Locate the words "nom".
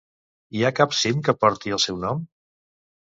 2.07-2.25